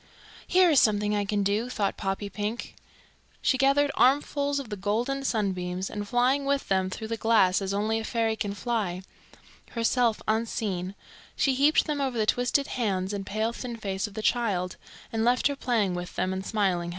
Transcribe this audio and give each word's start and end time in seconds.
"Here 0.47 0.71
is 0.71 0.79
something 0.79 1.15
I 1.15 1.25
can 1.25 1.43
do," 1.43 1.69
thought 1.69 1.95
Poppypink. 1.95 2.73
She 3.39 3.55
gathered 3.55 3.91
armfuls 3.93 4.57
of 4.59 4.69
the 4.69 4.75
golden 4.75 5.23
sunbeams, 5.23 5.91
and 5.91 6.07
flying 6.07 6.43
with 6.43 6.69
them 6.69 6.89
through 6.89 7.09
the 7.09 7.17
glass 7.17 7.61
as 7.61 7.71
only 7.71 7.99
a 7.99 8.03
fairy 8.03 8.35
can 8.35 8.55
fly, 8.55 9.03
herself 9.73 10.19
unseen, 10.27 10.95
she 11.35 11.53
heaped 11.53 11.85
them 11.85 12.01
over 12.01 12.17
the 12.17 12.25
twisted 12.25 12.65
hands 12.65 13.13
and 13.13 13.27
pale 13.27 13.53
thin 13.53 13.75
face 13.77 14.07
of 14.07 14.15
the 14.15 14.23
child, 14.23 14.75
and 15.13 15.23
left 15.23 15.45
her 15.45 15.55
playing 15.55 15.93
with 15.93 16.15
them 16.15 16.33
and 16.33 16.43
smiling 16.47 16.87
happily. 16.87 16.89